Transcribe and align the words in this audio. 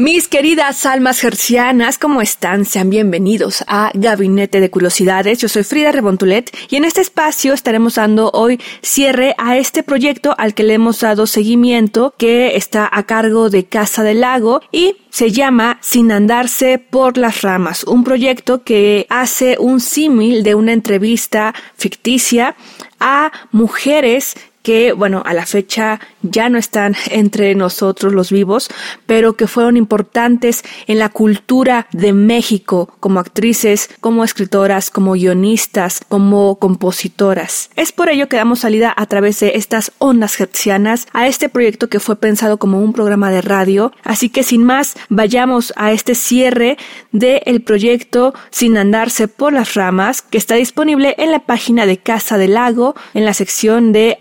Mis 0.00 0.28
queridas 0.28 0.86
almas 0.86 1.20
gercianas, 1.20 1.98
¿cómo 1.98 2.22
están? 2.22 2.64
Sean 2.64 2.88
bienvenidos 2.88 3.62
a 3.66 3.90
Gabinete 3.92 4.58
de 4.58 4.70
Curiosidades. 4.70 5.40
Yo 5.40 5.48
soy 5.50 5.62
Frida 5.62 5.92
Rebontulet 5.92 6.50
y 6.70 6.76
en 6.76 6.86
este 6.86 7.02
espacio 7.02 7.52
estaremos 7.52 7.96
dando 7.96 8.30
hoy 8.32 8.58
cierre 8.80 9.34
a 9.36 9.58
este 9.58 9.82
proyecto 9.82 10.34
al 10.38 10.54
que 10.54 10.62
le 10.62 10.72
hemos 10.72 11.00
dado 11.00 11.26
seguimiento 11.26 12.14
que 12.16 12.56
está 12.56 12.88
a 12.90 13.02
cargo 13.02 13.50
de 13.50 13.66
Casa 13.66 14.02
del 14.02 14.22
Lago 14.22 14.62
y 14.72 14.96
se 15.10 15.32
llama 15.32 15.76
Sin 15.82 16.12
andarse 16.12 16.78
por 16.78 17.18
las 17.18 17.42
ramas, 17.42 17.84
un 17.84 18.02
proyecto 18.02 18.64
que 18.64 19.04
hace 19.10 19.58
un 19.58 19.80
símil 19.80 20.42
de 20.44 20.54
una 20.54 20.72
entrevista 20.72 21.54
ficticia 21.76 22.56
a 23.00 23.32
mujeres 23.52 24.34
que, 24.62 24.92
bueno, 24.92 25.22
a 25.24 25.34
la 25.34 25.46
fecha 25.46 26.00
ya 26.22 26.48
no 26.48 26.58
están 26.58 26.94
entre 27.10 27.54
nosotros 27.54 28.12
los 28.12 28.30
vivos, 28.30 28.68
pero 29.06 29.34
que 29.34 29.46
fueron 29.46 29.76
importantes 29.76 30.62
en 30.86 30.98
la 30.98 31.08
cultura 31.08 31.86
de 31.92 32.12
México 32.12 32.94
como 33.00 33.20
actrices, 33.20 33.90
como 34.00 34.24
escritoras, 34.24 34.90
como 34.90 35.12
guionistas, 35.12 36.00
como 36.08 36.56
compositoras. 36.56 37.70
Es 37.76 37.92
por 37.92 38.08
ello 38.08 38.28
que 38.28 38.36
damos 38.36 38.60
salida 38.60 38.92
a 38.96 39.06
través 39.06 39.40
de 39.40 39.52
estas 39.54 39.92
ondas 39.98 40.38
hertzianas 40.40 41.06
a 41.12 41.26
este 41.26 41.48
proyecto 41.48 41.88
que 41.88 42.00
fue 42.00 42.16
pensado 42.16 42.58
como 42.58 42.80
un 42.80 42.92
programa 42.92 43.30
de 43.30 43.42
radio. 43.42 43.92
Así 44.04 44.28
que 44.28 44.42
sin 44.42 44.64
más, 44.64 44.94
vayamos 45.08 45.72
a 45.76 45.92
este 45.92 46.14
cierre 46.14 46.76
del 47.12 47.62
proyecto 47.62 48.34
Sin 48.50 48.76
andarse 48.76 49.28
por 49.28 49.52
las 49.52 49.74
ramas, 49.74 50.22
que 50.22 50.38
está 50.38 50.54
disponible 50.54 51.14
en 51.18 51.30
la 51.30 51.40
página 51.40 51.86
de 51.86 51.98
Casa 51.98 52.38
del 52.38 52.54
Lago, 52.54 52.94
en 53.14 53.24
la 53.24 53.34
sección 53.34 53.92
de 53.92 54.18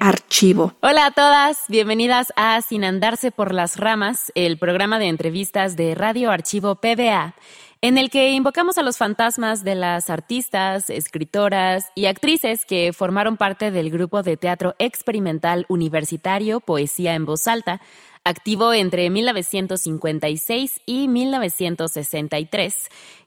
Hola 0.81 1.07
a 1.07 1.11
todas, 1.11 1.57
bienvenidas 1.69 2.31
a 2.35 2.61
Sin 2.61 2.83
Andarse 2.83 3.31
por 3.31 3.51
las 3.51 3.77
Ramas, 3.77 4.31
el 4.35 4.59
programa 4.59 4.99
de 4.99 5.07
entrevistas 5.07 5.75
de 5.75 5.95
Radio 5.95 6.29
Archivo 6.29 6.75
PBA, 6.75 7.33
en 7.81 7.97
el 7.97 8.11
que 8.11 8.31
invocamos 8.33 8.77
a 8.77 8.83
los 8.83 8.97
fantasmas 8.97 9.63
de 9.63 9.73
las 9.73 10.11
artistas, 10.11 10.91
escritoras 10.91 11.91
y 11.95 12.05
actrices 12.05 12.63
que 12.65 12.93
formaron 12.93 13.37
parte 13.37 13.71
del 13.71 13.89
grupo 13.89 14.21
de 14.21 14.37
teatro 14.37 14.75
experimental 14.77 15.65
universitario 15.67 16.59
Poesía 16.59 17.15
en 17.15 17.25
Voz 17.25 17.47
Alta, 17.47 17.81
activo 18.23 18.73
entre 18.73 19.09
1956 19.09 20.81
y 20.85 21.07
1963, 21.07 22.75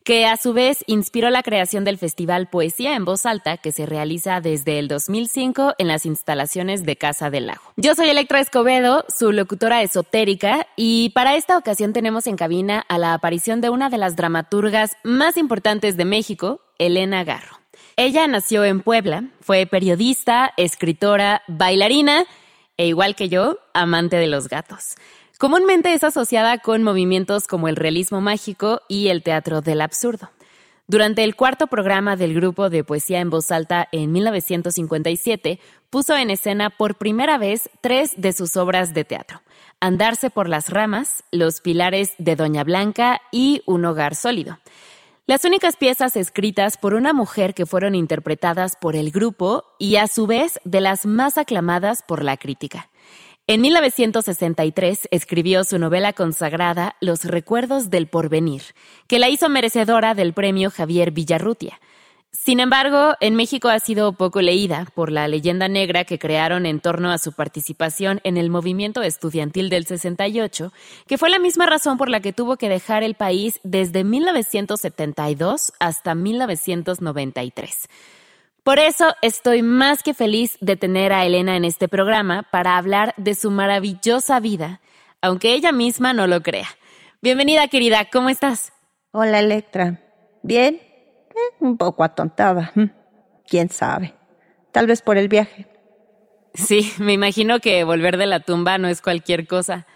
que 0.04 0.26
a 0.26 0.36
su 0.36 0.52
vez 0.52 0.84
inspiró 0.86 1.30
la 1.30 1.42
creación 1.42 1.84
del 1.84 1.98
Festival 1.98 2.48
Poesía 2.48 2.96
en 2.96 3.04
Voz 3.04 3.24
Alta 3.26 3.56
que 3.56 3.72
se 3.72 3.86
realiza 3.86 4.40
desde 4.40 4.78
el 4.78 4.88
2005 4.88 5.74
en 5.78 5.88
las 5.88 6.06
instalaciones 6.06 6.84
de 6.84 6.96
Casa 6.96 7.30
del 7.30 7.46
Lago. 7.46 7.62
Yo 7.76 7.94
soy 7.94 8.08
Electra 8.08 8.40
Escobedo, 8.40 9.04
su 9.08 9.32
locutora 9.32 9.82
esotérica, 9.82 10.66
y 10.76 11.10
para 11.10 11.36
esta 11.36 11.56
ocasión 11.56 11.92
tenemos 11.92 12.26
en 12.26 12.36
cabina 12.36 12.84
a 12.88 12.98
la 12.98 13.14
aparición 13.14 13.60
de 13.60 13.70
una 13.70 13.90
de 13.90 13.98
las 13.98 14.16
dramaturgas 14.16 14.96
más 15.04 15.36
importantes 15.36 15.96
de 15.96 16.04
México, 16.04 16.60
Elena 16.78 17.24
Garro. 17.24 17.60
Ella 17.96 18.26
nació 18.26 18.64
en 18.64 18.80
Puebla, 18.80 19.24
fue 19.40 19.66
periodista, 19.66 20.52
escritora, 20.56 21.42
bailarina 21.46 22.24
e 22.82 22.88
igual 22.88 23.14
que 23.14 23.28
yo, 23.28 23.60
amante 23.74 24.16
de 24.16 24.26
los 24.26 24.48
gatos. 24.48 24.96
Comúnmente 25.38 25.94
es 25.94 26.02
asociada 26.02 26.58
con 26.58 26.82
movimientos 26.82 27.46
como 27.46 27.68
el 27.68 27.76
realismo 27.76 28.20
mágico 28.20 28.80
y 28.88 29.06
el 29.06 29.22
teatro 29.22 29.60
del 29.60 29.82
absurdo. 29.82 30.30
Durante 30.88 31.22
el 31.22 31.36
cuarto 31.36 31.68
programa 31.68 32.16
del 32.16 32.34
grupo 32.34 32.70
de 32.70 32.82
poesía 32.82 33.20
en 33.20 33.30
voz 33.30 33.52
alta 33.52 33.86
en 33.92 34.10
1957, 34.10 35.60
puso 35.90 36.16
en 36.16 36.30
escena 36.30 36.70
por 36.70 36.96
primera 36.96 37.38
vez 37.38 37.70
tres 37.82 38.14
de 38.16 38.32
sus 38.32 38.56
obras 38.56 38.94
de 38.94 39.04
teatro: 39.04 39.42
Andarse 39.78 40.28
por 40.28 40.48
las 40.48 40.68
ramas, 40.68 41.22
Los 41.30 41.60
pilares 41.60 42.14
de 42.18 42.34
Doña 42.34 42.64
Blanca 42.64 43.20
y 43.30 43.62
Un 43.64 43.84
hogar 43.84 44.16
sólido. 44.16 44.58
Las 45.24 45.44
únicas 45.44 45.76
piezas 45.76 46.16
escritas 46.16 46.76
por 46.76 46.94
una 46.94 47.12
mujer 47.12 47.54
que 47.54 47.64
fueron 47.64 47.94
interpretadas 47.94 48.74
por 48.74 48.96
el 48.96 49.12
grupo 49.12 49.62
y 49.78 49.94
a 49.94 50.08
su 50.08 50.26
vez 50.26 50.58
de 50.64 50.80
las 50.80 51.06
más 51.06 51.38
aclamadas 51.38 52.02
por 52.02 52.24
la 52.24 52.36
crítica. 52.36 52.90
En 53.46 53.60
1963 53.60 55.06
escribió 55.12 55.62
su 55.62 55.78
novela 55.78 56.12
consagrada 56.12 56.96
Los 57.00 57.24
recuerdos 57.24 57.88
del 57.88 58.08
porvenir, 58.08 58.62
que 59.06 59.20
la 59.20 59.28
hizo 59.28 59.48
merecedora 59.48 60.14
del 60.14 60.32
premio 60.32 60.72
Javier 60.72 61.12
Villarrutia. 61.12 61.80
Sin 62.32 62.60
embargo, 62.60 63.14
en 63.20 63.34
México 63.36 63.68
ha 63.68 63.78
sido 63.78 64.14
poco 64.14 64.40
leída 64.40 64.86
por 64.94 65.12
la 65.12 65.28
leyenda 65.28 65.68
negra 65.68 66.04
que 66.04 66.18
crearon 66.18 66.64
en 66.64 66.80
torno 66.80 67.10
a 67.12 67.18
su 67.18 67.34
participación 67.34 68.20
en 68.24 68.38
el 68.38 68.48
movimiento 68.48 69.02
estudiantil 69.02 69.68
del 69.68 69.84
68, 69.84 70.72
que 71.06 71.18
fue 71.18 71.28
la 71.28 71.38
misma 71.38 71.66
razón 71.66 71.98
por 71.98 72.08
la 72.08 72.20
que 72.20 72.32
tuvo 72.32 72.56
que 72.56 72.70
dejar 72.70 73.02
el 73.02 73.14
país 73.14 73.60
desde 73.64 74.02
1972 74.02 75.74
hasta 75.78 76.14
1993. 76.14 77.88
Por 78.64 78.78
eso 78.78 79.14
estoy 79.20 79.62
más 79.62 80.02
que 80.02 80.14
feliz 80.14 80.56
de 80.62 80.76
tener 80.76 81.12
a 81.12 81.26
Elena 81.26 81.56
en 81.56 81.66
este 81.66 81.86
programa 81.86 82.44
para 82.50 82.78
hablar 82.78 83.12
de 83.18 83.34
su 83.34 83.50
maravillosa 83.50 84.40
vida, 84.40 84.80
aunque 85.20 85.52
ella 85.52 85.70
misma 85.70 86.14
no 86.14 86.26
lo 86.26 86.42
crea. 86.42 86.68
Bienvenida, 87.20 87.68
querida, 87.68 88.08
¿cómo 88.10 88.30
estás? 88.30 88.72
Hola, 89.10 89.40
Electra. 89.40 90.00
¿Bien? 90.42 90.91
Eh, 91.34 91.54
un 91.60 91.76
poco 91.76 92.04
atontada. 92.04 92.72
¿Quién 93.46 93.68
sabe? 93.68 94.14
Tal 94.70 94.86
vez 94.86 95.02
por 95.02 95.16
el 95.16 95.28
viaje. 95.28 95.66
Sí, 96.54 96.92
me 96.98 97.12
imagino 97.12 97.60
que 97.60 97.84
volver 97.84 98.16
de 98.16 98.26
la 98.26 98.40
tumba 98.40 98.78
no 98.78 98.88
es 98.88 99.00
cualquier 99.00 99.46
cosa. 99.46 99.86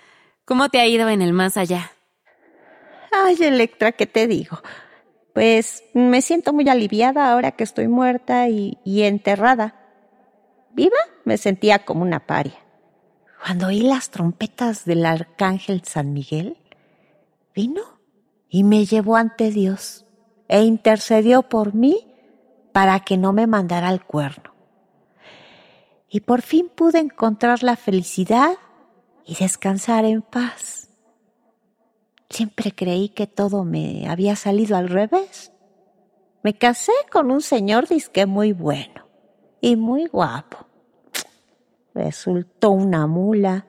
¿Cómo 0.44 0.68
te 0.68 0.80
ha 0.80 0.86
ido 0.86 1.08
en 1.08 1.22
el 1.22 1.32
más 1.32 1.56
allá? 1.56 1.92
Ay, 3.12 3.36
Electra, 3.40 3.92
¿qué 3.92 4.06
te 4.06 4.26
digo? 4.26 4.60
Pues 5.34 5.84
me 5.92 6.22
siento 6.22 6.52
muy 6.52 6.68
aliviada 6.68 7.30
ahora 7.30 7.52
que 7.52 7.64
estoy 7.64 7.88
muerta 7.88 8.48
y, 8.48 8.78
y 8.84 9.02
enterrada. 9.02 9.74
Viva 10.72 10.96
me 11.24 11.36
sentía 11.36 11.84
como 11.84 12.02
una 12.02 12.26
paria. 12.26 12.58
Cuando 13.44 13.66
oí 13.66 13.80
las 13.80 14.10
trompetas 14.10 14.84
del 14.84 15.04
arcángel 15.04 15.82
San 15.84 16.12
Miguel, 16.12 16.56
vino 17.54 17.82
y 18.48 18.64
me 18.64 18.86
llevó 18.86 19.16
ante 19.16 19.50
Dios 19.50 20.05
e 20.48 20.62
intercedió 20.62 21.42
por 21.42 21.74
mí 21.74 22.06
para 22.72 23.00
que 23.00 23.16
no 23.16 23.32
me 23.32 23.46
mandara 23.46 23.88
al 23.88 24.04
cuerno. 24.04 24.54
Y 26.08 26.20
por 26.20 26.42
fin 26.42 26.68
pude 26.68 26.98
encontrar 26.98 27.62
la 27.62 27.76
felicidad 27.76 28.56
y 29.24 29.34
descansar 29.34 30.04
en 30.04 30.22
paz. 30.22 30.88
Siempre 32.30 32.72
creí 32.72 33.08
que 33.08 33.26
todo 33.26 33.64
me 33.64 34.08
había 34.08 34.36
salido 34.36 34.76
al 34.76 34.88
revés. 34.88 35.52
Me 36.42 36.56
casé 36.56 36.92
con 37.10 37.30
un 37.30 37.40
señor 37.40 37.88
disque 37.88 38.26
muy 38.26 38.52
bueno 38.52 39.06
y 39.60 39.76
muy 39.76 40.06
guapo. 40.06 40.66
Resultó 41.94 42.70
una 42.70 43.06
mula. 43.06 43.66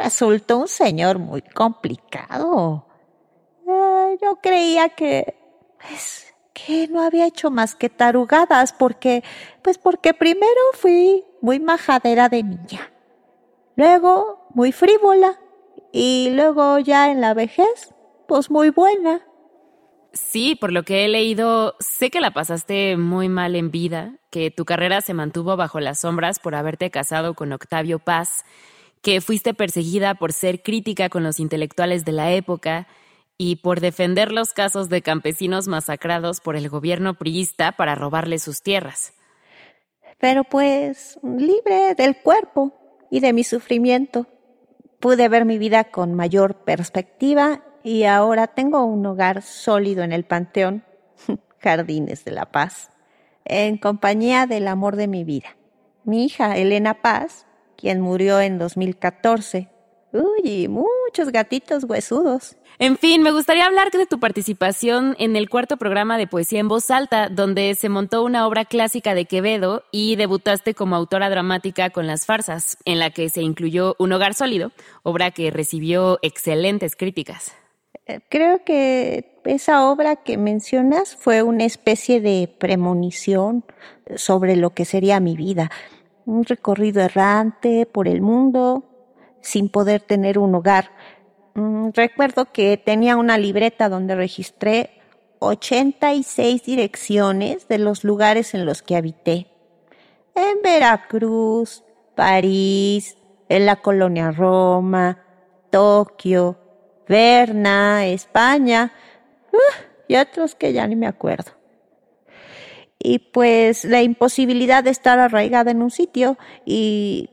Resultó 0.00 0.58
un 0.58 0.68
señor 0.68 1.18
muy 1.18 1.42
complicado. 1.42 2.86
Eh, 3.66 4.18
yo 4.22 4.36
creía 4.36 4.90
que, 4.90 5.41
pues, 5.86 6.34
que 6.52 6.88
no 6.88 7.02
había 7.02 7.26
hecho 7.26 7.50
más 7.50 7.74
que 7.74 7.88
tarugadas 7.88 8.72
porque, 8.72 9.22
pues 9.62 9.78
porque 9.78 10.14
primero 10.14 10.60
fui 10.74 11.24
muy 11.40 11.60
majadera 11.60 12.28
de 12.28 12.42
niña. 12.42 12.92
Luego 13.76 14.46
muy 14.54 14.72
frívola 14.72 15.38
y 15.92 16.30
luego 16.32 16.78
ya 16.78 17.10
en 17.10 17.20
la 17.20 17.34
vejez, 17.34 17.94
pues 18.28 18.50
muy 18.50 18.70
buena. 18.70 19.22
Sí, 20.12 20.54
por 20.54 20.72
lo 20.72 20.82
que 20.82 21.04
he 21.04 21.08
leído, 21.08 21.74
sé 21.80 22.10
que 22.10 22.20
la 22.20 22.32
pasaste 22.32 22.98
muy 22.98 23.30
mal 23.30 23.56
en 23.56 23.70
vida, 23.70 24.16
que 24.30 24.50
tu 24.50 24.66
carrera 24.66 25.00
se 25.00 25.14
mantuvo 25.14 25.56
bajo 25.56 25.80
las 25.80 26.00
sombras 26.00 26.38
por 26.38 26.54
haberte 26.54 26.90
casado 26.90 27.32
con 27.34 27.50
Octavio 27.52 27.98
Paz, 27.98 28.44
que 29.00 29.22
fuiste 29.22 29.54
perseguida 29.54 30.14
por 30.14 30.34
ser 30.34 30.62
crítica 30.62 31.08
con 31.08 31.22
los 31.22 31.40
intelectuales 31.40 32.04
de 32.04 32.12
la 32.12 32.30
época 32.32 32.86
y 33.38 33.56
por 33.56 33.80
defender 33.80 34.30
los 34.32 34.52
casos 34.52 34.88
de 34.88 35.02
campesinos 35.02 35.68
masacrados 35.68 36.40
por 36.40 36.56
el 36.56 36.68
gobierno 36.68 37.14
priista 37.14 37.72
para 37.72 37.94
robarles 37.94 38.42
sus 38.42 38.62
tierras. 38.62 39.14
Pero 40.18 40.44
pues 40.44 41.18
libre 41.22 41.94
del 41.96 42.16
cuerpo 42.16 42.72
y 43.10 43.20
de 43.20 43.32
mi 43.32 43.44
sufrimiento. 43.44 44.26
pude 45.00 45.28
ver 45.28 45.44
mi 45.44 45.58
vida 45.58 45.84
con 45.84 46.14
mayor 46.14 46.62
perspectiva 46.62 47.64
y 47.82 48.04
ahora 48.04 48.46
tengo 48.46 48.84
un 48.84 49.04
hogar 49.04 49.42
sólido 49.42 50.04
en 50.04 50.12
el 50.12 50.24
Panteón, 50.24 50.84
Jardines 51.58 52.24
de 52.24 52.30
la 52.30 52.52
Paz, 52.52 52.90
en 53.44 53.78
compañía 53.78 54.46
del 54.46 54.68
amor 54.68 54.94
de 54.94 55.08
mi 55.08 55.24
vida, 55.24 55.56
mi 56.04 56.24
hija 56.24 56.56
Elena 56.56 57.02
Paz, 57.02 57.46
quien 57.76 58.00
murió 58.00 58.40
en 58.40 58.58
2014. 58.58 59.68
Uy, 60.12 60.68
muchos 61.12 61.30
gatitos 61.30 61.84
huesudos. 61.84 62.56
En 62.78 62.96
fin, 62.96 63.20
me 63.20 63.32
gustaría 63.32 63.66
hablar 63.66 63.90
de 63.90 64.06
tu 64.06 64.18
participación 64.18 65.14
en 65.18 65.36
el 65.36 65.50
cuarto 65.50 65.76
programa 65.76 66.16
de 66.16 66.26
poesía 66.26 66.58
en 66.58 66.68
voz 66.68 66.90
alta, 66.90 67.28
donde 67.28 67.74
se 67.74 67.90
montó 67.90 68.24
una 68.24 68.46
obra 68.46 68.64
clásica 68.64 69.14
de 69.14 69.26
Quevedo 69.26 69.84
y 69.92 70.16
debutaste 70.16 70.72
como 70.72 70.96
autora 70.96 71.28
dramática 71.28 71.90
con 71.90 72.06
Las 72.06 72.24
Farsas, 72.24 72.78
en 72.86 72.98
la 72.98 73.10
que 73.10 73.28
se 73.28 73.42
incluyó 73.42 73.94
Un 73.98 74.14
Hogar 74.14 74.32
Sólido, 74.32 74.72
obra 75.02 75.32
que 75.32 75.50
recibió 75.50 76.18
excelentes 76.22 76.96
críticas. 76.96 77.52
Eh, 78.06 78.20
creo 78.30 78.64
que 78.64 79.38
esa 79.44 79.90
obra 79.90 80.16
que 80.16 80.38
mencionas 80.38 81.14
fue 81.14 81.42
una 81.42 81.66
especie 81.66 82.22
de 82.22 82.48
premonición 82.58 83.66
sobre 84.16 84.56
lo 84.56 84.70
que 84.70 84.86
sería 84.86 85.20
mi 85.20 85.36
vida. 85.36 85.70
Un 86.24 86.44
recorrido 86.44 87.02
errante 87.02 87.84
por 87.84 88.08
el 88.08 88.22
mundo 88.22 88.91
sin 89.42 89.68
poder 89.68 90.00
tener 90.00 90.38
un 90.38 90.54
hogar. 90.54 90.90
Mm, 91.54 91.90
recuerdo 91.92 92.50
que 92.50 92.78
tenía 92.78 93.16
una 93.16 93.36
libreta 93.36 93.90
donde 93.90 94.14
registré 94.14 95.02
86 95.40 96.62
direcciones 96.64 97.68
de 97.68 97.78
los 97.78 98.04
lugares 98.04 98.54
en 98.54 98.64
los 98.64 98.82
que 98.82 98.96
habité. 98.96 99.48
En 100.34 100.62
Veracruz, 100.62 101.84
París, 102.14 103.18
en 103.48 103.66
la 103.66 103.76
colonia 103.76 104.30
Roma, 104.30 105.18
Tokio, 105.70 106.56
Berna, 107.08 108.06
España, 108.06 108.92
y 110.08 110.16
otros 110.16 110.54
que 110.54 110.72
ya 110.72 110.86
ni 110.86 110.96
me 110.96 111.06
acuerdo. 111.06 111.52
Y 112.98 113.18
pues 113.18 113.84
la 113.84 114.02
imposibilidad 114.02 114.84
de 114.84 114.90
estar 114.90 115.18
arraigada 115.18 115.72
en 115.72 115.82
un 115.82 115.90
sitio 115.90 116.38
y 116.64 117.30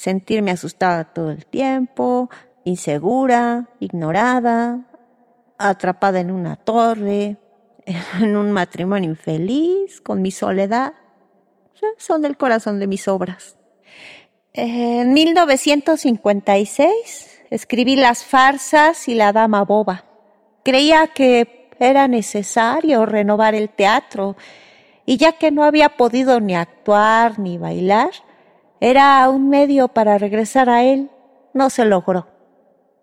sentirme 0.00 0.50
asustada 0.50 1.04
todo 1.04 1.30
el 1.30 1.44
tiempo, 1.44 2.30
insegura, 2.64 3.68
ignorada, 3.80 4.86
atrapada 5.58 6.20
en 6.20 6.30
una 6.30 6.56
torre, 6.56 7.36
en 8.20 8.34
un 8.34 8.50
matrimonio 8.50 9.10
infeliz, 9.10 10.00
con 10.00 10.22
mi 10.22 10.30
soledad. 10.30 10.94
Son 11.98 12.22
del 12.22 12.38
corazón 12.38 12.78
de 12.78 12.86
mis 12.86 13.08
obras. 13.08 13.58
En 14.54 15.12
1956 15.12 17.42
escribí 17.50 17.96
Las 17.96 18.24
farsas 18.24 19.06
y 19.06 19.14
La 19.14 19.34
Dama 19.34 19.64
Boba. 19.64 20.06
Creía 20.64 21.08
que 21.08 21.68
era 21.78 22.08
necesario 22.08 23.04
renovar 23.04 23.54
el 23.54 23.68
teatro 23.68 24.34
y 25.04 25.18
ya 25.18 25.32
que 25.32 25.50
no 25.50 25.64
había 25.64 25.90
podido 25.90 26.40
ni 26.40 26.54
actuar 26.54 27.38
ni 27.38 27.58
bailar, 27.58 28.12
era 28.80 29.28
un 29.28 29.50
medio 29.50 29.88
para 29.88 30.18
regresar 30.18 30.70
a 30.70 30.82
él. 30.84 31.10
No 31.52 31.68
se 31.68 31.84
logró. 31.84 32.26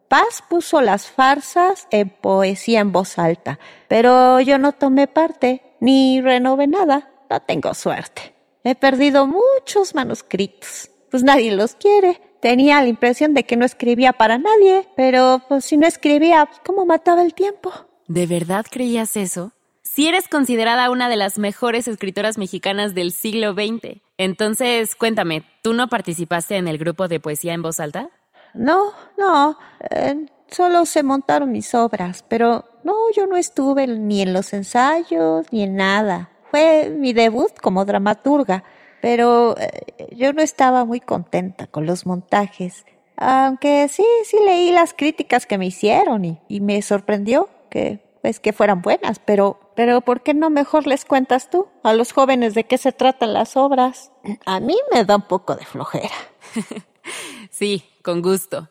Paz 0.07 0.43
puso 0.49 0.81
las 0.81 1.07
farsas 1.07 1.87
en 1.91 2.09
poesía 2.09 2.79
en 2.79 2.91
voz 2.91 3.19
alta, 3.19 3.59
pero 3.87 4.39
yo 4.39 4.57
no 4.57 4.71
tomé 4.71 5.07
parte, 5.07 5.61
ni 5.79 6.21
renové 6.21 6.65
nada. 6.65 7.11
No 7.29 7.41
tengo 7.41 7.73
suerte. 7.73 8.33
He 8.63 8.75
perdido 8.75 9.27
muchos 9.27 9.93
manuscritos. 9.95 10.89
Pues 11.11 11.23
nadie 11.23 11.51
los 11.51 11.75
quiere. 11.75 12.21
Tenía 12.41 12.81
la 12.81 12.87
impresión 12.87 13.33
de 13.33 13.43
que 13.43 13.57
no 13.57 13.65
escribía 13.65 14.13
para 14.13 14.37
nadie, 14.37 14.87
pero 14.95 15.41
pues 15.47 15.65
si 15.65 15.77
no 15.77 15.87
escribía, 15.87 16.45
pues, 16.45 16.61
¿cómo 16.65 16.85
mataba 16.85 17.21
el 17.21 17.33
tiempo? 17.33 17.71
¿De 18.07 18.27
verdad 18.27 18.65
creías 18.69 19.17
eso? 19.17 19.51
Si 19.83 20.07
eres 20.07 20.27
considerada 20.27 20.89
una 20.89 21.09
de 21.09 21.15
las 21.15 21.37
mejores 21.39 21.87
escritoras 21.87 22.37
mexicanas 22.37 22.93
del 22.93 23.11
siglo 23.11 23.53
XX, 23.53 24.01
entonces 24.17 24.95
cuéntame, 24.95 25.43
¿tú 25.61 25.73
no 25.73 25.87
participaste 25.87 26.57
en 26.57 26.67
el 26.67 26.77
grupo 26.77 27.07
de 27.07 27.19
poesía 27.19 27.53
en 27.53 27.61
voz 27.61 27.79
alta? 27.79 28.09
No, 28.53 28.91
no, 29.17 29.57
eh, 29.91 30.25
solo 30.47 30.85
se 30.85 31.03
montaron 31.03 31.51
mis 31.51 31.73
obras, 31.75 32.23
pero 32.27 32.65
no, 32.83 32.93
yo 33.15 33.27
no 33.27 33.37
estuve 33.37 33.85
ni 33.87 34.21
en 34.21 34.33
los 34.33 34.53
ensayos 34.53 35.45
ni 35.51 35.63
en 35.63 35.75
nada. 35.75 36.29
Fue 36.51 36.89
mi 36.89 37.13
debut 37.13 37.51
como 37.61 37.85
dramaturga, 37.85 38.63
pero 39.01 39.55
eh, 39.57 40.07
yo 40.15 40.33
no 40.33 40.41
estaba 40.41 40.85
muy 40.85 40.99
contenta 40.99 41.67
con 41.67 41.85
los 41.85 42.05
montajes. 42.05 42.85
Aunque 43.17 43.87
sí, 43.89 44.05
sí 44.23 44.37
leí 44.45 44.71
las 44.71 44.93
críticas 44.93 45.45
que 45.45 45.57
me 45.57 45.65
hicieron 45.65 46.23
y, 46.23 46.39
y 46.47 46.61
me 46.61 46.81
sorprendió 46.81 47.49
que 47.69 48.06
que 48.39 48.53
fueran 48.53 48.81
buenas, 48.81 49.19
pero 49.19 49.59
pero 49.75 50.01
¿por 50.01 50.21
qué 50.21 50.33
no 50.33 50.49
mejor 50.49 50.87
les 50.87 51.05
cuentas 51.05 51.49
tú 51.49 51.67
a 51.83 51.93
los 51.93 52.11
jóvenes 52.11 52.55
de 52.55 52.63
qué 52.63 52.77
se 52.79 52.91
tratan 52.91 53.33
las 53.33 53.55
obras? 53.55 54.11
A 54.45 54.59
mí 54.59 54.75
me 54.91 55.05
da 55.05 55.17
un 55.17 55.21
poco 55.21 55.55
de 55.55 55.65
flojera. 55.65 56.15
sí, 57.51 57.83
con 58.01 58.21
gusto. 58.23 58.69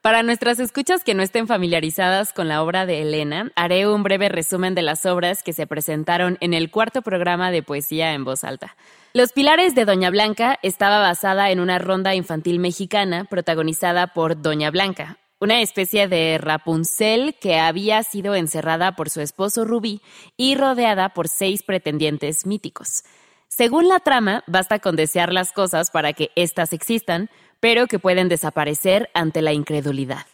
Para 0.00 0.22
nuestras 0.22 0.60
escuchas 0.60 1.02
que 1.02 1.14
no 1.14 1.22
estén 1.22 1.48
familiarizadas 1.48 2.32
con 2.32 2.46
la 2.46 2.62
obra 2.62 2.86
de 2.86 3.02
Elena, 3.02 3.50
haré 3.56 3.88
un 3.88 4.02
breve 4.02 4.28
resumen 4.28 4.74
de 4.74 4.82
las 4.82 5.06
obras 5.06 5.42
que 5.42 5.54
se 5.54 5.66
presentaron 5.66 6.36
en 6.40 6.54
el 6.54 6.70
cuarto 6.70 7.02
programa 7.02 7.50
de 7.50 7.62
poesía 7.62 8.12
en 8.12 8.24
voz 8.24 8.44
alta. 8.44 8.76
Los 9.12 9.32
Pilares 9.32 9.74
de 9.74 9.86
Doña 9.86 10.10
Blanca 10.10 10.58
estaba 10.62 11.00
basada 11.00 11.50
en 11.50 11.58
una 11.58 11.78
ronda 11.78 12.14
infantil 12.14 12.58
mexicana 12.58 13.24
protagonizada 13.24 14.08
por 14.08 14.40
Doña 14.42 14.70
Blanca, 14.70 15.16
una 15.44 15.60
especie 15.60 16.08
de 16.08 16.38
Rapunzel 16.38 17.34
que 17.38 17.58
había 17.58 18.02
sido 18.02 18.34
encerrada 18.34 18.96
por 18.96 19.10
su 19.10 19.20
esposo 19.20 19.66
Rubí 19.66 20.00
y 20.38 20.54
rodeada 20.54 21.10
por 21.10 21.28
seis 21.28 21.62
pretendientes 21.62 22.46
míticos. 22.46 23.04
Según 23.48 23.86
la 23.88 24.00
trama, 24.00 24.42
basta 24.46 24.78
con 24.78 24.96
desear 24.96 25.34
las 25.34 25.52
cosas 25.52 25.90
para 25.90 26.14
que 26.14 26.30
éstas 26.34 26.72
existan, 26.72 27.28
pero 27.60 27.86
que 27.86 27.98
pueden 27.98 28.30
desaparecer 28.30 29.10
ante 29.12 29.42
la 29.42 29.52
incredulidad. 29.52 30.24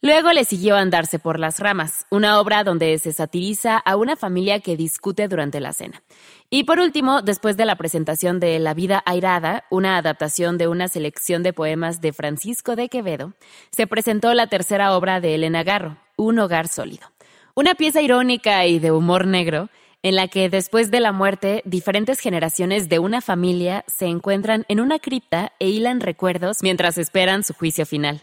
Luego 0.00 0.32
le 0.32 0.44
siguió 0.44 0.76
Andarse 0.76 1.18
por 1.18 1.40
las 1.40 1.58
ramas, 1.58 2.06
una 2.08 2.38
obra 2.38 2.62
donde 2.62 2.96
se 2.98 3.12
satiriza 3.12 3.76
a 3.78 3.96
una 3.96 4.14
familia 4.14 4.60
que 4.60 4.76
discute 4.76 5.26
durante 5.26 5.58
la 5.58 5.72
cena. 5.72 6.04
Y 6.50 6.62
por 6.64 6.78
último, 6.78 7.20
después 7.20 7.56
de 7.56 7.64
la 7.64 7.74
presentación 7.74 8.38
de 8.38 8.60
La 8.60 8.74
vida 8.74 9.02
airada, 9.06 9.64
una 9.70 9.96
adaptación 9.96 10.56
de 10.56 10.68
una 10.68 10.86
selección 10.86 11.42
de 11.42 11.52
poemas 11.52 12.00
de 12.00 12.12
Francisco 12.12 12.76
de 12.76 12.88
Quevedo, 12.88 13.32
se 13.72 13.88
presentó 13.88 14.32
la 14.34 14.46
tercera 14.46 14.96
obra 14.96 15.20
de 15.20 15.34
Elena 15.34 15.64
Garro, 15.64 15.96
Un 16.16 16.38
hogar 16.38 16.68
sólido. 16.68 17.08
Una 17.56 17.74
pieza 17.74 18.00
irónica 18.00 18.64
y 18.66 18.78
de 18.78 18.92
humor 18.92 19.26
negro 19.26 19.68
en 20.04 20.14
la 20.14 20.28
que 20.28 20.48
después 20.48 20.92
de 20.92 21.00
la 21.00 21.10
muerte 21.10 21.60
diferentes 21.64 22.20
generaciones 22.20 22.88
de 22.88 23.00
una 23.00 23.20
familia 23.20 23.84
se 23.88 24.06
encuentran 24.06 24.64
en 24.68 24.78
una 24.78 25.00
cripta 25.00 25.54
e 25.58 25.68
hilan 25.68 26.00
recuerdos 26.00 26.58
mientras 26.62 26.98
esperan 26.98 27.42
su 27.42 27.52
juicio 27.52 27.84
final. 27.84 28.22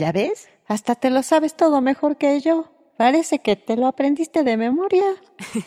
¿Ya 0.00 0.12
ves? 0.12 0.48
Hasta 0.66 0.94
te 0.94 1.10
lo 1.10 1.22
sabes 1.22 1.54
todo 1.54 1.82
mejor 1.82 2.16
que 2.16 2.40
yo. 2.40 2.72
Parece 2.96 3.40
que 3.40 3.54
te 3.54 3.76
lo 3.76 3.86
aprendiste 3.86 4.44
de 4.44 4.56
memoria. 4.56 5.04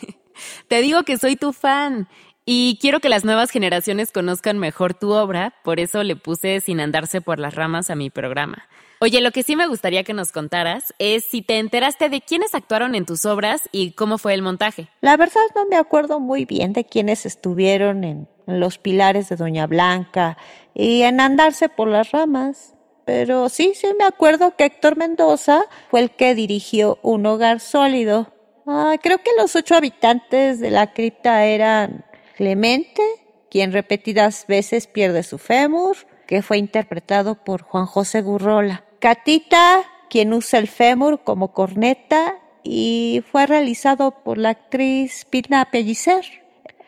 te 0.68 0.80
digo 0.80 1.04
que 1.04 1.18
soy 1.18 1.36
tu 1.36 1.52
fan 1.52 2.08
y 2.44 2.76
quiero 2.80 2.98
que 2.98 3.08
las 3.08 3.24
nuevas 3.24 3.52
generaciones 3.52 4.10
conozcan 4.10 4.58
mejor 4.58 4.92
tu 4.92 5.12
obra, 5.12 5.54
por 5.62 5.78
eso 5.78 6.02
le 6.02 6.16
puse 6.16 6.60
sin 6.60 6.80
andarse 6.80 7.20
por 7.20 7.38
las 7.38 7.54
ramas 7.54 7.90
a 7.90 7.94
mi 7.94 8.10
programa. 8.10 8.68
Oye, 9.00 9.20
lo 9.20 9.30
que 9.30 9.44
sí 9.44 9.54
me 9.54 9.68
gustaría 9.68 10.02
que 10.02 10.14
nos 10.14 10.32
contaras 10.32 10.92
es 10.98 11.24
si 11.26 11.40
te 11.40 11.60
enteraste 11.60 12.08
de 12.08 12.20
quiénes 12.20 12.56
actuaron 12.56 12.96
en 12.96 13.06
tus 13.06 13.26
obras 13.26 13.68
y 13.70 13.92
cómo 13.92 14.18
fue 14.18 14.34
el 14.34 14.42
montaje. 14.42 14.88
La 15.00 15.16
verdad 15.16 15.42
no 15.54 15.66
me 15.66 15.76
acuerdo 15.76 16.18
muy 16.18 16.44
bien 16.44 16.72
de 16.72 16.84
quiénes 16.84 17.24
estuvieron 17.24 18.02
en, 18.02 18.28
los 18.46 18.78
pilares 18.78 19.28
de 19.28 19.36
Doña 19.36 19.68
Blanca 19.68 20.36
y 20.74 21.02
en 21.02 21.20
andarse 21.20 21.68
por 21.68 21.86
las 21.86 22.10
ramas. 22.10 22.73
Pero 23.04 23.48
sí, 23.48 23.72
sí 23.74 23.88
me 23.98 24.04
acuerdo 24.04 24.56
que 24.56 24.64
Héctor 24.64 24.96
Mendoza 24.96 25.64
fue 25.90 26.00
el 26.00 26.10
que 26.10 26.34
dirigió 26.34 26.98
Un 27.02 27.26
Hogar 27.26 27.60
Sólido. 27.60 28.32
Ah, 28.66 28.96
creo 29.02 29.18
que 29.18 29.30
los 29.38 29.54
ocho 29.56 29.74
habitantes 29.74 30.58
de 30.60 30.70
la 30.70 30.92
cripta 30.92 31.44
eran 31.44 32.04
Clemente, 32.36 33.02
quien 33.50 33.72
repetidas 33.72 34.46
veces 34.48 34.86
pierde 34.86 35.22
su 35.22 35.38
fémur, 35.38 35.96
que 36.26 36.42
fue 36.42 36.58
interpretado 36.58 37.44
por 37.44 37.62
Juan 37.62 37.86
José 37.86 38.22
Gurrola. 38.22 38.84
Catita, 38.98 39.82
quien 40.08 40.32
usa 40.32 40.58
el 40.58 40.68
fémur 40.68 41.22
como 41.22 41.52
corneta 41.52 42.38
y 42.62 43.22
fue 43.30 43.46
realizado 43.46 44.22
por 44.24 44.38
la 44.38 44.50
actriz 44.50 45.26
Pina 45.26 45.70
Pellicer. 45.70 46.43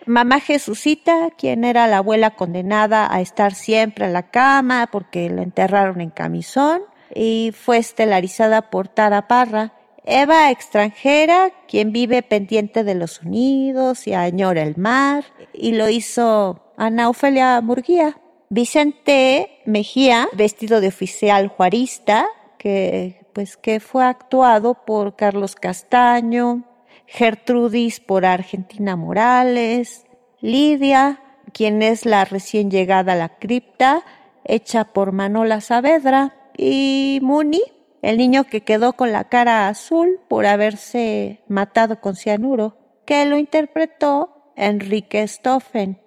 Mamá 0.07 0.39
Jesucita, 0.39 1.31
quien 1.37 1.65
era 1.65 1.89
la 1.89 1.99
abuela 1.99 2.31
condenada 2.31 3.13
a 3.13 3.21
estar 3.21 3.55
siempre 3.55 4.07
en 4.07 4.13
la 4.13 4.31
cama 4.31 4.89
porque 4.91 5.29
la 5.29 5.43
enterraron 5.43 6.01
en 6.01 6.11
camisón 6.11 6.83
y 7.13 7.53
fue 7.53 7.79
estelarizada 7.79 8.71
por 8.71 8.87
Tara 8.87 9.27
Parra. 9.27 9.73
Eva 10.05 10.53
extranjera, 10.53 11.51
quien 11.67 11.91
vive 11.91 12.23
pendiente 12.23 12.85
de 12.85 12.95
los 12.95 13.15
sonidos 13.15 14.07
y 14.07 14.15
añora 14.15 14.63
el 14.63 14.77
mar, 14.77 15.25
y 15.53 15.73
lo 15.73 15.89
hizo 15.89 16.73
Ana 16.77 17.09
Ofelia 17.09 17.61
Murguía. 17.61 18.17
Vicente 18.49 19.61
Mejía, 19.67 20.29
vestido 20.35 20.81
de 20.81 20.87
oficial 20.87 21.49
juarista, 21.49 22.27
que 22.59 23.27
pues 23.33 23.57
que 23.57 23.81
fue 23.81 24.05
actuado 24.05 24.75
por 24.87 25.17
Carlos 25.17 25.57
Castaño, 25.57 26.63
Gertrudis 27.07 28.01
por 28.01 28.25
Argentina 28.25 28.97
Morales, 28.97 30.05
Lidia, 30.41 31.21
quien 31.53 31.83
es 31.83 32.05
la 32.05 32.25
recién 32.25 32.71
llegada 32.71 33.13
a 33.13 33.17
la 33.17 33.39
cripta, 33.39 34.05
hecha 34.45 34.85
por 34.85 35.13
Manola 35.13 35.61
Saavedra, 35.61 36.35
y 36.57 37.19
Muni, 37.23 37.63
el 38.03 38.19
niño 38.19 38.45
que 38.45 38.63
quedó 38.63 38.95
con 38.95 39.13
la 39.13 39.25
cara 39.25 39.69
azul 39.69 40.21
por 40.29 40.47
haberse 40.47 41.43
matado 41.49 42.01
con 42.01 42.17
cianuro, 42.17 42.77
que 43.05 43.25
lo 43.27 43.37
interpretó 43.37 44.53
Enrique 44.57 45.27
Stoffen. 45.27 46.01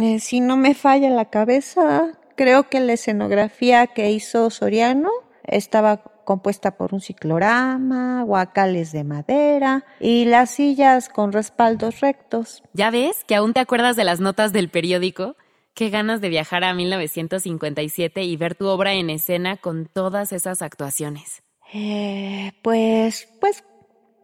Eh, 0.00 0.20
si 0.20 0.40
no 0.40 0.56
me 0.56 0.74
falla 0.74 1.10
la 1.10 1.26
cabeza, 1.26 2.18
creo 2.36 2.68
que 2.68 2.80
la 2.80 2.94
escenografía 2.94 3.86
que 3.86 4.10
hizo 4.10 4.50
Soriano 4.50 5.10
estaba 5.44 6.02
compuesta 6.26 6.76
por 6.76 6.92
un 6.92 7.00
ciclorama, 7.00 8.22
guacales 8.24 8.92
de 8.92 9.04
madera 9.04 9.86
y 9.98 10.26
las 10.26 10.50
sillas 10.50 11.08
con 11.08 11.32
respaldos 11.32 12.00
rectos. 12.00 12.62
¿Ya 12.74 12.90
ves 12.90 13.24
que 13.24 13.34
aún 13.34 13.54
te 13.54 13.60
acuerdas 13.60 13.96
de 13.96 14.04
las 14.04 14.20
notas 14.20 14.52
del 14.52 14.68
periódico? 14.68 15.36
Qué 15.72 15.88
ganas 15.88 16.20
de 16.20 16.28
viajar 16.28 16.64
a 16.64 16.74
1957 16.74 18.24
y 18.24 18.36
ver 18.36 18.54
tu 18.54 18.66
obra 18.66 18.92
en 18.92 19.08
escena 19.08 19.56
con 19.56 19.86
todas 19.86 20.32
esas 20.32 20.60
actuaciones. 20.60 21.42
Eh, 21.72 22.52
pues, 22.62 23.28
pues, 23.40 23.64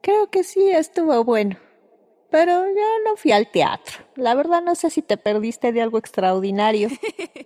creo 0.02 0.30
que 0.30 0.44
sí 0.44 0.70
estuvo 0.70 1.24
bueno. 1.24 1.56
Pero 2.30 2.52
yo 2.52 2.86
no 3.04 3.16
fui 3.16 3.32
al 3.32 3.50
teatro. 3.50 3.98
La 4.16 4.34
verdad 4.34 4.62
no 4.62 4.74
sé 4.74 4.88
si 4.88 5.02
te 5.02 5.18
perdiste 5.18 5.72
de 5.72 5.82
algo 5.82 5.98
extraordinario. 5.98 6.88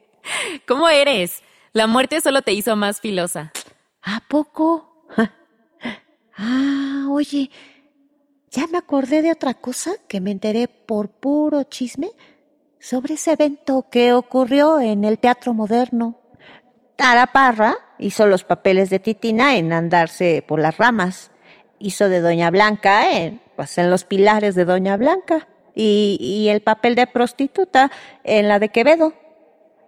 ¿Cómo 0.67 0.89
eres? 0.89 1.43
La 1.73 1.87
muerte 1.87 2.21
solo 2.21 2.43
te 2.43 2.53
hizo 2.53 2.77
más 2.77 3.01
filosa. 3.01 3.53
¿A 4.07 4.23
poco? 4.27 5.05
Ah, 6.39 7.07
oye, 7.09 7.51
ya 8.51 8.67
me 8.67 8.77
acordé 8.77 9.23
de 9.23 9.33
otra 9.33 9.55
cosa 9.55 9.93
que 10.07 10.21
me 10.21 10.31
enteré 10.31 10.69
por 10.69 11.09
puro 11.09 11.63
chisme 11.63 12.11
sobre 12.79 13.15
ese 13.15 13.33
evento 13.33 13.87
que 13.91 14.13
ocurrió 14.13 14.79
en 14.79 15.05
el 15.05 15.19
Teatro 15.19 15.55
Moderno. 15.55 16.21
Tara 16.95 17.29
Parra 17.29 17.75
hizo 17.99 18.27
los 18.27 18.45
papeles 18.45 18.91
de 18.91 18.99
Titina 18.99 19.57
en 19.57 19.73
Andarse 19.73 20.45
por 20.47 20.61
las 20.61 20.77
ramas. 20.77 21.31
Hizo 21.79 22.11
de 22.11 22.21
Doña 22.21 22.51
Blanca 22.51 23.17
en, 23.17 23.41
pues, 23.57 23.79
en 23.79 23.91
Los 23.91 24.05
Pilares 24.05 24.55
de 24.55 24.67
Doña 24.67 24.99
Blanca. 24.99 25.49
Y, 25.75 26.19
y 26.21 26.51
el 26.51 26.61
papel 26.61 26.97
de 26.97 27.07
prostituta 27.07 27.91
en 28.25 28.47
la 28.47 28.59
de 28.59 28.69
Quevedo. 28.69 29.15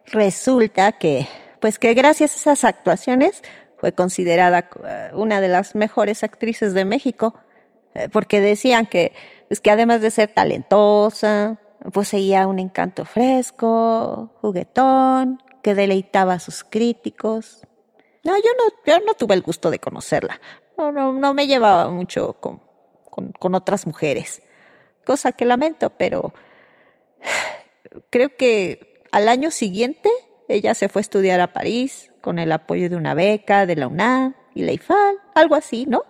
Resulta 0.07 0.93
que, 0.93 1.29
pues 1.61 1.79
que 1.79 1.93
gracias 1.93 2.33
a 2.33 2.37
esas 2.39 2.65
actuaciones 2.65 3.43
fue 3.79 3.93
considerada 3.93 4.69
eh, 4.85 5.11
una 5.15 5.41
de 5.41 5.49
las 5.49 5.75
mejores 5.75 6.23
actrices 6.23 6.75
de 6.75 6.85
México, 6.85 7.35
eh, 7.95 8.09
porque 8.13 8.41
decían 8.41 8.87
que, 8.87 9.13
pues 9.49 9.61
que 9.61 9.71
además 9.71 10.01
de 10.01 10.11
ser 10.11 10.33
talentosa, 10.35 11.59
Poseía 11.93 12.49
un 12.49 12.59
encanto 12.59 13.05
fresco, 13.05 14.33
juguetón, 14.41 15.41
que 15.63 15.77
deleitaba 15.77 16.35
a 16.35 16.41
sus 16.41 16.65
críticos. 16.65 17.63
No, 18.25 18.37
yo 18.37 18.51
no, 18.59 18.65
yo 18.85 18.99
no 19.07 19.15
tuve 19.15 19.35
el 19.35 19.43
gusto 19.43 19.71
de 19.71 19.79
conocerla. 19.79 20.41
No, 20.77 20.91
no, 20.91 21.13
no 21.13 21.35
me 21.35 21.47
llevaba 21.47 21.89
mucho 21.89 22.35
con, 22.41 22.61
con, 23.09 23.31
con 23.31 23.55
otras 23.55 23.87
mujeres. 23.87 24.43
Cosa 25.07 25.31
que 25.33 25.45
lamento, 25.45 25.91
pero 25.91 26.35
creo 28.11 28.37
que 28.37 29.05
al 29.13 29.29
año 29.29 29.53
siguiente 29.53 30.11
ella 30.49 30.75
se 30.75 30.89
fue 30.89 31.01
a 31.01 31.03
estudiar 31.03 31.41
a 31.41 31.53
París 31.53 32.11
con 32.21 32.39
el 32.39 32.51
apoyo 32.53 32.89
de 32.89 32.97
una 32.97 33.15
beca 33.15 33.67
de 33.67 33.77
la 33.77 33.87
UNAM 33.87 34.35
y 34.55 34.63
la 34.63 34.73
IFAL, 34.73 35.17
algo 35.35 35.55
así, 35.55 35.87
¿no? 35.87 36.03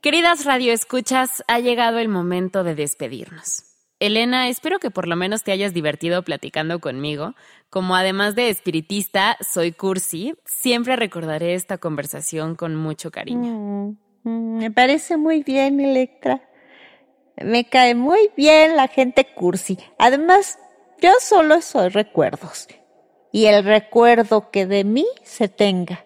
Queridas 0.00 0.44
radioescuchas, 0.44 1.44
ha 1.46 1.60
llegado 1.60 1.98
el 1.98 2.08
momento 2.08 2.64
de 2.64 2.74
despedirnos. 2.74 3.64
Elena, 4.00 4.48
espero 4.48 4.78
que 4.78 4.90
por 4.90 5.06
lo 5.06 5.14
menos 5.14 5.44
te 5.44 5.52
hayas 5.52 5.74
divertido 5.74 6.22
platicando 6.22 6.80
conmigo. 6.80 7.34
Como 7.68 7.94
además 7.94 8.34
de 8.34 8.48
espiritista, 8.48 9.36
soy 9.40 9.72
cursi, 9.72 10.34
siempre 10.46 10.96
recordaré 10.96 11.54
esta 11.54 11.76
conversación 11.76 12.56
con 12.56 12.76
mucho 12.76 13.10
cariño. 13.10 13.52
Mm, 13.52 13.96
mm, 14.24 14.58
me 14.58 14.70
parece 14.70 15.18
muy 15.18 15.42
bien, 15.42 15.80
Electra. 15.80 16.40
Me 17.36 17.68
cae 17.68 17.94
muy 17.94 18.30
bien 18.36 18.74
la 18.74 18.88
gente 18.88 19.26
cursi. 19.34 19.78
Además, 19.98 20.58
yo 21.02 21.12
solo 21.20 21.60
soy 21.60 21.90
recuerdos. 21.90 22.68
Y 23.32 23.46
el 23.46 23.64
recuerdo 23.64 24.50
que 24.50 24.66
de 24.66 24.84
mí 24.84 25.06
se 25.22 25.48
tenga. 25.48 26.04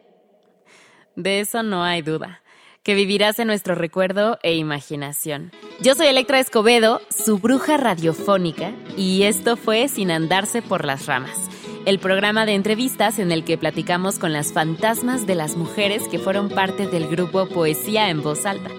De 1.16 1.40
eso 1.40 1.62
no 1.62 1.84
hay 1.84 2.02
duda 2.02 2.44
que 2.84 2.94
vivirás 2.94 3.38
en 3.38 3.46
nuestro 3.46 3.74
recuerdo 3.74 4.38
e 4.42 4.54
imaginación. 4.54 5.52
Yo 5.80 5.94
soy 5.94 6.06
Electra 6.06 6.38
Escobedo, 6.38 7.00
su 7.08 7.38
bruja 7.38 7.78
radiofónica, 7.78 8.72
y 8.96 9.22
esto 9.22 9.56
fue 9.56 9.88
Sin 9.88 10.10
Andarse 10.10 10.60
por 10.60 10.84
las 10.84 11.06
Ramas, 11.06 11.48
el 11.86 11.98
programa 11.98 12.44
de 12.44 12.52
entrevistas 12.52 13.18
en 13.18 13.32
el 13.32 13.42
que 13.42 13.56
platicamos 13.56 14.18
con 14.18 14.34
las 14.34 14.52
fantasmas 14.52 15.26
de 15.26 15.34
las 15.34 15.56
mujeres 15.56 16.06
que 16.08 16.18
fueron 16.18 16.50
parte 16.50 16.86
del 16.86 17.08
grupo 17.08 17.48
Poesía 17.48 18.10
en 18.10 18.22
Voz 18.22 18.44
Alta. 18.44 18.70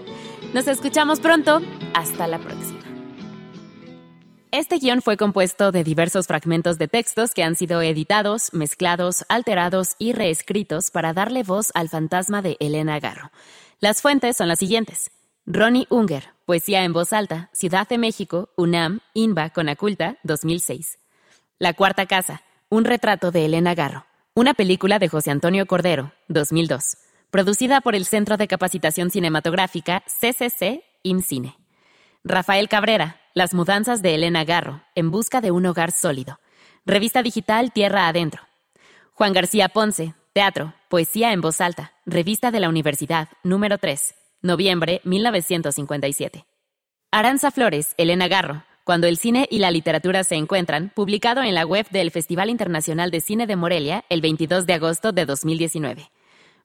Nos 0.54 0.68
escuchamos 0.68 1.20
pronto, 1.20 1.62
hasta 1.96 2.28
la 2.28 2.38
próxima. 2.38 2.85
Este 4.58 4.78
guion 4.78 5.02
fue 5.02 5.18
compuesto 5.18 5.74
de 5.74 5.84
diversos 5.84 6.28
fragmentos 6.28 6.78
de 6.78 6.88
textos 6.88 7.34
que 7.34 7.44
han 7.44 7.58
sido 7.58 7.82
editados, 7.82 8.54
mezclados, 8.54 9.26
alterados 9.28 9.98
y 10.00 10.14
reescritos 10.14 10.92
para 10.92 11.12
darle 11.12 11.44
voz 11.44 11.72
al 11.74 11.90
fantasma 11.90 12.42
de 12.42 12.56
Elena 12.62 12.98
Garro. 13.02 13.32
Las 13.82 14.02
fuentes 14.02 14.38
son 14.38 14.48
las 14.48 14.60
siguientes. 14.60 15.12
Ronnie 15.46 15.88
Unger, 15.90 16.30
Poesía 16.46 16.86
en 16.86 16.94
voz 16.94 17.12
alta, 17.12 17.50
Ciudad 17.52 17.86
de 17.90 17.98
México, 17.98 18.48
UNAM, 18.56 19.02
INBA, 19.14 19.50
Conaculta, 19.50 20.20
2006. 20.24 21.00
La 21.60 21.74
Cuarta 21.74 22.06
Casa, 22.06 22.42
un 22.70 22.86
retrato 22.86 23.32
de 23.32 23.44
Elena 23.44 23.76
Garro, 23.76 24.06
una 24.36 24.54
película 24.54 25.00
de 25.00 25.10
José 25.10 25.32
Antonio 25.32 25.66
Cordero, 25.66 26.14
2002, 26.30 26.96
producida 27.30 27.82
por 27.82 27.94
el 27.94 28.06
Centro 28.06 28.38
de 28.38 28.48
Capacitación 28.48 29.12
Cinematográfica 29.12 30.06
CCC 30.08 30.82
IMCINE. 31.04 31.58
Rafael 32.24 32.70
Cabrera, 32.70 33.20
Las 33.38 33.54
mudanzas 33.54 34.02
de 34.02 34.16
Elena 34.16 34.46
Garro, 34.46 34.82
En 34.96 35.12
busca 35.12 35.42
de 35.42 35.52
un 35.52 35.66
hogar 35.66 35.92
sólido. 35.92 36.40
Revista 36.86 37.22
digital 37.22 37.74
Tierra 37.74 38.08
Adentro. 38.08 38.44
Juan 39.14 39.34
García 39.34 39.68
Ponce, 39.68 40.14
Teatro, 40.32 40.74
Poesía 40.88 41.34
en 41.34 41.42
voz 41.42 41.60
alta, 41.60 41.92
Revista 42.06 42.52
de 42.52 42.62
la 42.62 42.70
Universidad, 42.70 43.28
número 43.44 43.78
3, 43.78 44.16
noviembre 44.42 45.02
1957. 45.04 46.46
Aranza 47.12 47.52
Flores, 47.52 47.94
Elena 47.98 48.30
Garro, 48.30 48.64
Cuando 48.86 49.06
el 49.06 49.18
cine 49.18 49.50
y 49.52 49.60
la 49.60 49.70
literatura 49.70 50.24
se 50.24 50.36
encuentran, 50.36 50.94
publicado 50.96 51.44
en 51.44 51.56
la 51.56 51.66
web 51.66 51.86
del 51.90 52.12
Festival 52.12 52.50
Internacional 52.50 53.12
de 53.12 53.20
Cine 53.20 53.48
de 53.48 53.58
Morelia 53.58 54.06
el 54.08 54.22
22 54.22 54.66
de 54.66 54.76
agosto 54.76 55.12
de 55.12 55.26
2019. 55.26 56.10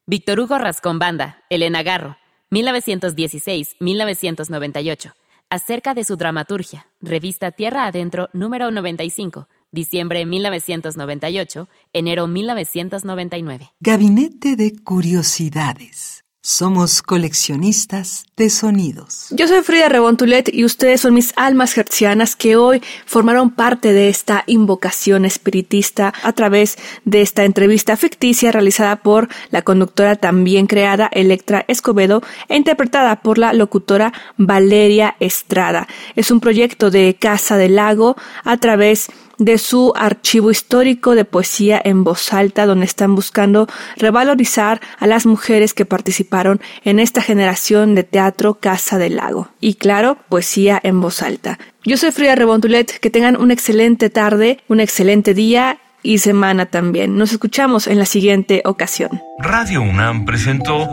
Víctor 0.07 0.39
Hugo 0.39 0.57
Rascón 0.57 1.01
Banda, 1.01 1.43
Elena 1.51 1.83
Garro, 1.83 2.17
1916-1998, 2.53 5.15
acerca 5.51 5.95
de 5.95 6.05
su 6.05 6.17
dramaturgia, 6.17 6.87
revista 7.01 7.51
Tierra 7.51 7.87
Adentro, 7.87 8.31
número 8.33 8.71
95, 8.71 9.49
diciembre 9.73 10.25
1998, 10.25 11.69
enero 11.93 12.27
1999. 12.29 13.73
Gabinete 13.81 14.57
de 14.57 14.77
Curiosidades. 14.83 16.25
Somos 16.43 17.03
coleccionistas 17.03 18.25
de 18.35 18.49
sonidos. 18.49 19.27
Yo 19.31 19.47
soy 19.47 19.61
Frida 19.61 19.91
Rebontulet 19.91 20.49
y 20.51 20.65
ustedes 20.65 21.03
son 21.03 21.13
mis 21.13 21.35
almas 21.37 21.77
hercianas 21.77 22.35
que 22.35 22.57
hoy 22.57 22.81
formaron 23.05 23.51
parte 23.51 23.93
de 23.93 24.09
esta 24.09 24.45
invocación 24.47 25.27
espiritista 25.27 26.15
a 26.23 26.33
través 26.33 26.79
de 27.05 27.21
esta 27.21 27.45
entrevista 27.45 27.99
ficticia 27.99 28.53
realizada 28.53 28.97
por 28.97 29.29
la 29.51 29.61
conductora 29.61 30.17
también 30.17 30.67
creada 30.67 31.11
Electra 31.13 31.67
Escobedo 31.69 32.23
e 32.49 32.57
interpretada 32.57 33.21
por 33.21 33.37
la 33.37 33.53
locutora 33.53 34.15
Valeria 34.39 35.17
Estrada. 35.21 35.89
Es 36.17 36.31
un 36.31 36.41
proyecto 36.41 36.91
de 36.91 37.19
Casa 37.21 37.59
del 37.59 37.77
Lago 37.77 38.17
a 38.45 38.57
través 38.57 39.11
de 39.41 39.59
su 39.59 39.93
archivo 39.97 40.51
histórico 40.51 41.15
de 41.15 41.25
poesía 41.25 41.81
en 41.83 42.05
voz 42.05 42.33
alta, 42.33 42.67
donde 42.67 42.85
están 42.85 43.15
buscando 43.15 43.67
revalorizar 43.97 44.81
a 44.99 45.07
las 45.07 45.27
mujeres 45.27 45.75
que 45.75 45.87
participaron 45.87 46.61
en 46.85 47.01
esta 47.01 47.23
generación 47.23 47.95
de 47.95 48.05
teatro 48.05 48.55
Casa 48.55 48.99
del 48.99 49.17
Lago. 49.17 49.49
Y 49.59 49.75
claro, 49.75 50.19
poesía 50.29 50.79
en 50.83 51.01
voz 51.01 51.23
alta. 51.23 51.59
Yo 51.85 51.97
soy 51.97 52.13
Frida 52.13 52.35
Rebontulet, 52.35 53.01
que 53.01 53.11
tengan 53.11 53.41
una 53.41 53.55
excelente 53.55 54.11
tarde, 54.11 54.61
un 54.69 54.79
excelente 54.79 55.33
día 55.33 55.79
y 56.03 56.19
semana 56.19 56.67
también. 56.67 57.17
Nos 57.17 57.33
escuchamos 57.33 57.87
en 57.87 57.99
la 57.99 58.07
siguiente 58.07 58.61
ocasión. 58.67 59.23
Radio 59.39 59.81
UNAM 59.81 60.27
presentó 60.27 60.87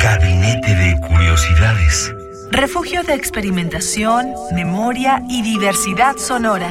Gabinete 0.00 0.74
de 0.74 0.96
Curiosidades. 1.06 2.12
Refugio 2.50 3.02
de 3.02 3.12
experimentación, 3.12 4.32
memoria 4.54 5.22
y 5.28 5.42
diversidad 5.42 6.16
sonora. 6.16 6.70